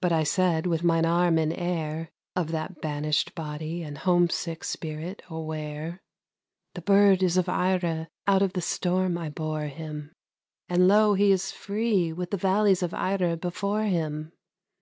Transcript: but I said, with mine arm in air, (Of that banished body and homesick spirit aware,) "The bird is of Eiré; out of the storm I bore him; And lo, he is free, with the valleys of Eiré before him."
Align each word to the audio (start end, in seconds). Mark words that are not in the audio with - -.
but 0.00 0.12
I 0.12 0.22
said, 0.22 0.66
with 0.66 0.82
mine 0.82 1.04
arm 1.04 1.36
in 1.36 1.52
air, 1.52 2.08
(Of 2.34 2.52
that 2.52 2.80
banished 2.80 3.34
body 3.34 3.82
and 3.82 3.98
homesick 3.98 4.64
spirit 4.64 5.20
aware,) 5.28 6.00
"The 6.72 6.80
bird 6.80 7.22
is 7.22 7.36
of 7.36 7.44
Eiré; 7.44 8.06
out 8.26 8.40
of 8.40 8.54
the 8.54 8.62
storm 8.62 9.18
I 9.18 9.28
bore 9.28 9.64
him; 9.66 10.14
And 10.70 10.88
lo, 10.88 11.12
he 11.12 11.30
is 11.30 11.52
free, 11.52 12.14
with 12.14 12.30
the 12.30 12.38
valleys 12.38 12.82
of 12.82 12.92
Eiré 12.92 13.38
before 13.38 13.82
him." 13.84 14.32